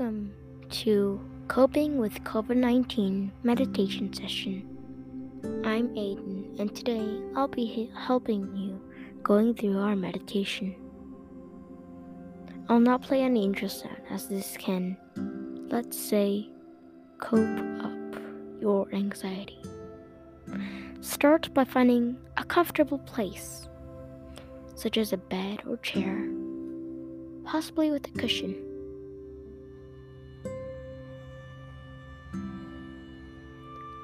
Welcome 0.00 0.32
to 0.70 1.20
Coping 1.48 1.98
with 1.98 2.24
COVID 2.24 2.56
19 2.56 3.32
meditation 3.42 4.10
session. 4.14 4.66
I'm 5.62 5.88
Aiden, 5.88 6.58
and 6.58 6.74
today 6.74 7.20
I'll 7.36 7.48
be 7.48 7.92
helping 7.94 8.56
you 8.56 8.80
going 9.22 9.52
through 9.52 9.78
our 9.78 9.94
meditation. 9.94 10.74
I'll 12.70 12.80
not 12.80 13.02
play 13.02 13.20
any 13.20 13.44
intro 13.44 13.68
sound 13.68 14.00
as 14.08 14.26
this 14.26 14.56
can, 14.56 14.96
let's 15.70 16.00
say, 16.00 16.48
cope 17.18 17.60
up 17.84 18.22
your 18.58 18.88
anxiety. 18.94 19.60
Start 21.02 21.52
by 21.52 21.64
finding 21.64 22.16
a 22.38 22.44
comfortable 22.44 23.00
place, 23.00 23.68
such 24.76 24.96
as 24.96 25.12
a 25.12 25.18
bed 25.18 25.60
or 25.68 25.76
chair, 25.76 26.26
possibly 27.44 27.90
with 27.90 28.06
a 28.08 28.18
cushion. 28.18 28.69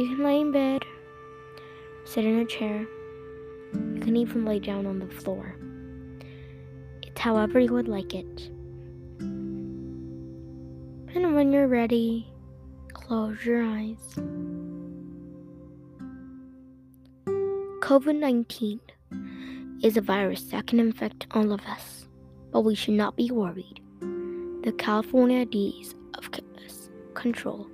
You 0.00 0.08
can 0.16 0.24
lay 0.24 0.40
in 0.40 0.50
bed, 0.50 0.86
sit 2.06 2.24
in 2.24 2.38
a 2.38 2.46
chair, 2.46 2.86
you 3.74 4.00
can 4.00 4.16
even 4.16 4.46
lay 4.46 4.58
down 4.58 4.86
on 4.86 4.98
the 4.98 5.06
floor. 5.06 5.54
It's 7.02 7.20
however 7.20 7.60
you 7.60 7.74
would 7.74 7.86
like 7.86 8.14
it. 8.14 8.48
And 11.14 11.34
when 11.34 11.52
you're 11.52 11.68
ready, 11.68 12.32
close 12.94 13.44
your 13.44 13.62
eyes. 13.62 13.98
COVID 17.82 18.18
19 18.18 18.80
is 19.82 19.98
a 19.98 20.00
virus 20.00 20.44
that 20.44 20.66
can 20.66 20.80
infect 20.80 21.26
all 21.32 21.52
of 21.52 21.60
us, 21.66 22.06
but 22.52 22.62
we 22.62 22.74
should 22.74 22.94
not 22.94 23.16
be 23.16 23.30
worried. 23.30 23.82
The 24.64 24.72
California 24.78 25.44
D's 25.44 25.94
of 26.14 26.30
Control 27.12 27.68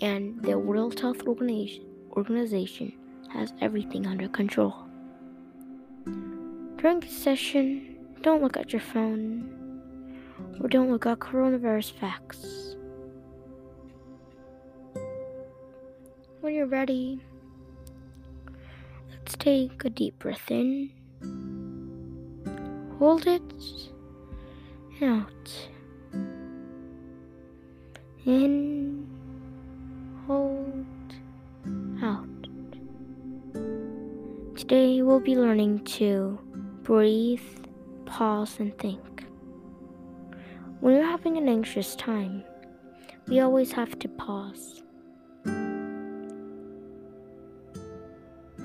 and 0.00 0.42
the 0.42 0.58
World 0.58 1.00
Health 1.00 1.22
Organization 1.26 2.92
has 3.32 3.52
everything 3.60 4.06
under 4.06 4.28
control. 4.28 4.74
During 6.76 7.00
this 7.00 7.16
session, 7.16 7.96
don't 8.22 8.42
look 8.42 8.56
at 8.56 8.72
your 8.72 8.80
phone 8.80 9.54
or 10.60 10.68
don't 10.68 10.90
look 10.90 11.06
at 11.06 11.18
coronavirus 11.18 11.92
facts. 11.92 12.76
When 16.40 16.54
you're 16.54 16.66
ready, 16.66 17.20
let's 19.10 19.36
take 19.36 19.84
a 19.84 19.90
deep 19.90 20.18
breath 20.20 20.50
in, 20.50 20.90
hold 22.98 23.26
it, 23.26 23.42
and 25.00 25.22
out. 25.22 25.68
In 28.24 28.57
We'll 35.18 35.24
be 35.24 35.34
learning 35.34 35.80
to 35.96 36.38
breathe, 36.84 37.42
pause, 38.06 38.60
and 38.60 38.78
think. 38.78 39.24
When 40.78 40.94
you're 40.94 41.02
having 41.02 41.36
an 41.36 41.48
anxious 41.48 41.96
time, 41.96 42.44
we 43.26 43.40
always 43.40 43.72
have 43.72 43.98
to 43.98 44.08
pause. 44.10 44.84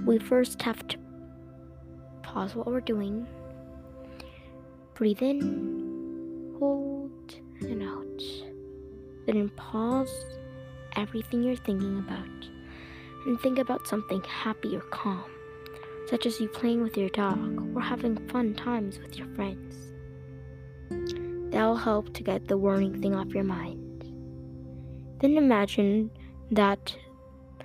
We 0.06 0.20
first 0.20 0.62
have 0.62 0.88
to 0.90 0.98
pause 2.22 2.56
what 2.56 2.68
we're 2.68 2.82
doing, 2.82 3.26
breathe 4.94 5.24
in, 5.24 6.56
hold, 6.60 7.34
and 7.62 7.82
out. 7.82 8.22
Then 9.26 9.50
pause 9.56 10.14
everything 10.96 11.42
you're 11.42 11.56
thinking 11.56 11.98
about 11.98 12.48
and 13.26 13.42
think 13.42 13.58
about 13.58 13.88
something 13.88 14.22
happy 14.26 14.78
or 14.78 14.82
calm, 14.82 15.24
such 16.14 16.28
as 16.28 16.40
you 16.40 16.48
playing 16.48 16.84
with 16.84 16.96
your 16.96 17.10
dog 17.10 17.76
or 17.76 17.82
having 17.82 18.16
fun 18.28 18.54
times 18.54 19.00
with 19.00 19.18
your 19.18 19.26
friends. 19.34 19.92
That'll 21.52 21.76
help 21.76 22.14
to 22.14 22.22
get 22.22 22.48
the 22.48 22.56
worrying 22.56 23.02
thing 23.02 23.16
off 23.16 23.34
your 23.34 23.44
mind. 23.44 24.04
Then 25.22 25.38
imagine 25.38 26.12
that 26.52 26.96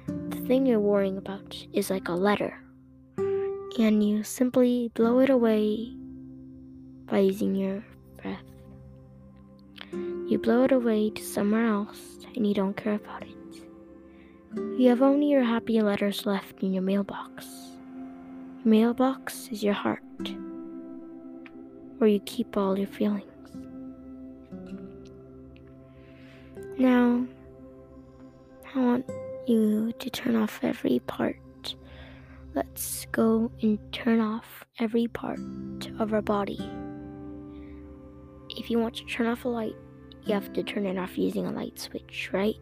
the 0.06 0.38
thing 0.46 0.64
you're 0.64 0.80
worrying 0.80 1.18
about 1.18 1.62
is 1.74 1.90
like 1.90 2.08
a 2.08 2.14
letter, 2.14 2.58
and 3.18 4.02
you 4.02 4.22
simply 4.22 4.90
blow 4.94 5.18
it 5.18 5.28
away 5.28 5.92
by 7.04 7.18
using 7.18 7.54
your 7.54 7.84
breath. 8.22 8.48
You 9.92 10.38
blow 10.38 10.64
it 10.64 10.72
away 10.72 11.10
to 11.10 11.22
somewhere 11.22 11.66
else 11.66 12.24
and 12.34 12.46
you 12.46 12.54
don't 12.54 12.78
care 12.78 12.94
about 12.94 13.24
it. 13.24 13.60
You 14.78 14.88
have 14.88 15.02
only 15.02 15.26
your 15.28 15.44
happy 15.44 15.82
letters 15.82 16.24
left 16.24 16.62
in 16.62 16.72
your 16.72 16.82
mailbox. 16.82 17.57
Mailbox 18.64 19.48
is 19.52 19.62
your 19.62 19.72
heart, 19.72 20.02
where 21.98 22.10
you 22.10 22.18
keep 22.26 22.56
all 22.56 22.76
your 22.76 22.88
feelings. 22.88 23.24
Now, 26.76 27.24
I 28.74 28.80
want 28.80 29.08
you 29.46 29.92
to 29.92 30.10
turn 30.10 30.34
off 30.34 30.58
every 30.62 30.98
part. 31.06 31.36
Let's 32.54 33.06
go 33.12 33.52
and 33.62 33.78
turn 33.92 34.20
off 34.20 34.64
every 34.80 35.06
part 35.06 35.38
of 36.00 36.12
our 36.12 36.22
body. 36.22 36.58
If 38.50 38.70
you 38.70 38.80
want 38.80 38.96
to 38.96 39.04
turn 39.04 39.28
off 39.28 39.44
a 39.44 39.48
light, 39.48 39.76
you 40.24 40.34
have 40.34 40.52
to 40.54 40.64
turn 40.64 40.84
it 40.84 40.98
off 40.98 41.16
using 41.16 41.46
a 41.46 41.52
light 41.52 41.78
switch, 41.78 42.30
right? 42.32 42.58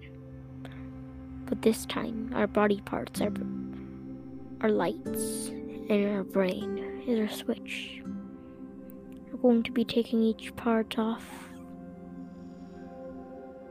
But 1.47 1.63
this 1.63 1.87
time, 1.87 2.33
our 2.35 2.47
body 2.47 2.83
parts 2.83 3.23
are, 3.23 3.33
are 4.61 4.71
lights, 4.71 5.51
and 5.89 6.17
our 6.17 6.25
brain 6.25 7.03
is 7.07 7.19
our 7.21 7.29
switch. 7.29 8.03
We're 9.31 9.39
going 9.39 9.63
to 9.63 9.71
be 9.71 9.85
taking 9.85 10.23
each 10.23 10.55
part 10.57 10.99
off 10.99 11.25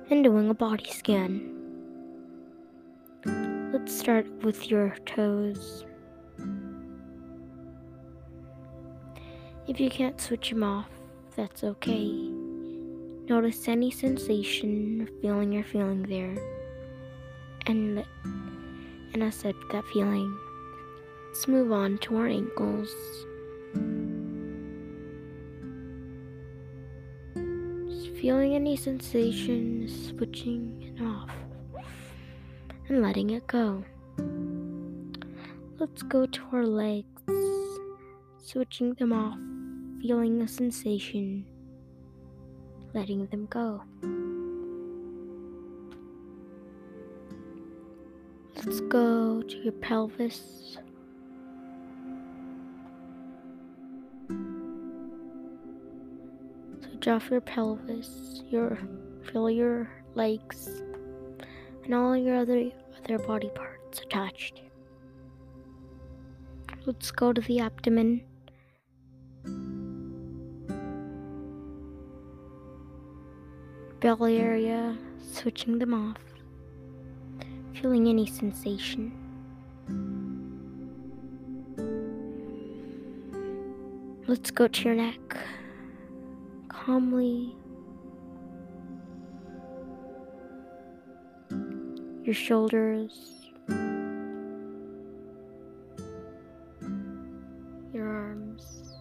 and 0.09 0.23
doing 0.23 0.49
a 0.49 0.53
body 0.53 0.89
scan. 0.89 1.51
Let's 3.73 3.97
start 3.97 4.27
with 4.43 4.69
your 4.69 4.95
toes. 5.05 5.85
If 9.67 9.79
you 9.79 9.89
can't 9.89 10.21
switch 10.21 10.51
them 10.51 10.63
off, 10.63 10.89
that's 11.35 11.63
okay. 11.63 12.29
Notice 13.27 13.67
any 13.67 13.89
sensation 13.91 15.01
or 15.01 15.21
feeling 15.21 15.51
you're 15.51 15.63
feeling 15.63 16.03
there. 16.03 16.37
And 17.65 18.05
and 19.13 19.23
accept 19.23 19.57
that 19.71 19.83
feeling. 19.91 20.37
Let's 21.35 21.49
move 21.49 21.73
on 21.73 21.97
to 21.97 22.15
our 22.15 22.27
ankles. 22.27 22.95
Just 27.89 28.15
feeling 28.15 28.55
any 28.55 28.77
sensation, 28.77 29.85
switching 29.89 30.81
it 30.81 31.03
off 31.03 31.29
and 32.87 33.01
letting 33.01 33.31
it 33.31 33.45
go. 33.47 33.83
Let's 35.77 36.03
go 36.03 36.25
to 36.25 36.41
our 36.53 36.65
legs, 36.65 37.05
switching 38.41 38.93
them 38.93 39.11
off, 39.11 39.37
feeling 40.01 40.39
the 40.39 40.47
sensation 40.47 41.45
letting 42.93 43.25
them 43.25 43.45
go. 43.47 43.83
Let's 48.55 48.79
go 48.79 49.41
to 49.41 49.57
your 49.57 49.73
pelvis. 49.73 50.77
Drop 57.05 57.29
your 57.29 57.39
pelvis, 57.39 58.41
your 58.49 58.79
feel 59.25 59.47
your 59.47 59.87
legs, 60.15 60.81
and 61.83 61.93
all 61.93 62.17
your 62.17 62.35
other 62.35 62.71
other 62.97 63.19
body 63.19 63.51
parts 63.53 63.99
attached. 63.99 64.63
Let's 66.87 67.11
go 67.11 67.31
to 67.31 67.41
the 67.41 67.59
abdomen. 67.59 68.23
belly 73.99 74.37
area, 74.37 74.97
switching 75.31 75.77
them 75.77 75.93
off, 75.93 76.17
feeling 77.73 78.07
any 78.07 78.25
sensation. 78.25 79.11
Let's 84.27 84.49
go 84.49 84.67
to 84.67 84.83
your 84.83 84.95
neck. 84.95 85.37
Calmly. 86.85 87.55
Your 92.23 92.35
shoulders. 92.35 93.49
Your 97.91 98.07
arms. 98.07 98.93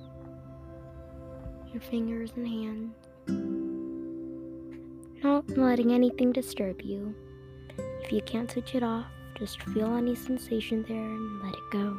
Your 1.74 1.82
fingers 1.82 2.32
and 2.36 2.48
hands. 2.48 2.94
Not 5.22 5.50
letting 5.50 5.92
anything 5.92 6.32
disturb 6.32 6.80
you. 6.80 7.14
If 8.02 8.10
you 8.10 8.22
can't 8.22 8.50
switch 8.50 8.74
it 8.74 8.82
off, 8.82 9.04
just 9.38 9.60
feel 9.60 9.94
any 9.94 10.14
sensation 10.14 10.86
there 10.88 10.96
and 10.96 11.42
let 11.42 11.52
it 11.52 11.70
go. 11.70 11.98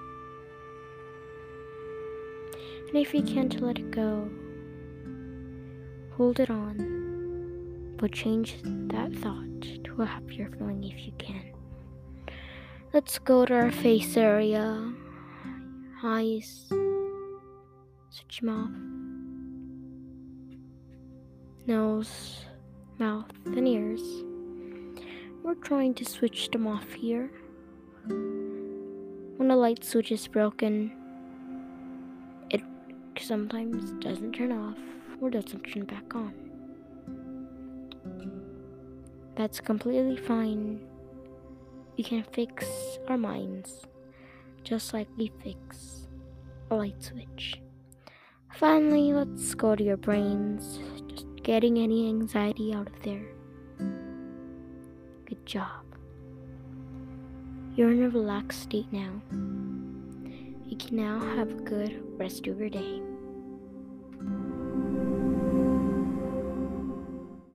And 2.87 2.97
if 2.97 3.13
you 3.13 3.21
can't 3.21 3.61
let 3.61 3.77
it 3.77 3.91
go, 3.91 4.27
hold 6.17 6.39
it 6.39 6.49
on, 6.49 7.95
but 7.97 8.11
change 8.11 8.55
that 8.63 9.13
thought 9.15 9.61
to 9.83 10.01
a 10.01 10.05
happier 10.05 10.49
feeling 10.57 10.83
if 10.83 11.05
you 11.05 11.11
can. 11.17 11.51
Let's 12.93 13.19
go 13.19 13.45
to 13.45 13.53
our 13.53 13.71
face 13.71 14.15
area. 14.15 14.93
Eyes. 16.01 16.67
Switch 18.09 18.39
them 18.39 18.49
off. 18.49 18.71
Nose, 21.67 22.45
mouth, 22.97 23.31
and 23.45 23.67
ears. 23.67 24.01
We're 25.43 25.55
trying 25.55 25.95
to 25.95 26.05
switch 26.05 26.49
them 26.51 26.65
off 26.65 26.93
here. 26.93 27.29
When 28.07 29.47
the 29.49 29.55
light 29.55 29.83
switch 29.83 30.13
is 30.13 30.27
broken, 30.27 30.93
it 32.49 32.61
sometimes 33.19 33.91
doesn't 34.03 34.31
turn 34.33 34.53
off 34.53 34.77
or 35.21 35.29
doesn't 35.29 35.61
turn 35.63 35.85
back 35.85 36.15
on. 36.15 36.33
That's 39.35 39.59
completely 39.59 40.17
fine. 40.17 40.79
We 41.97 42.03
can 42.03 42.23
fix 42.31 42.67
our 43.07 43.17
minds 43.17 43.85
just 44.63 44.93
like 44.93 45.07
we 45.17 45.31
fix 45.43 46.07
a 46.71 46.75
light 46.75 47.01
switch. 47.01 47.61
Finally, 48.53 49.13
let's 49.13 49.53
go 49.53 49.75
to 49.75 49.83
your 49.83 49.97
brains, 49.97 50.79
just 51.07 51.27
getting 51.43 51.77
any 51.77 52.07
anxiety 52.07 52.73
out 52.73 52.87
of 52.87 53.03
there. 53.03 53.25
Good 55.25 55.45
job. 55.45 55.83
You're 57.75 57.91
in 57.91 58.03
a 58.03 58.09
relaxed 58.09 58.63
state 58.63 58.91
now. 58.91 59.21
You 60.65 60.77
can 60.77 60.95
now 60.95 61.19
have 61.35 61.51
a 61.51 61.61
good 61.61 62.01
rest 62.17 62.47
of 62.47 62.57
your 62.57 62.69
day. 62.69 63.01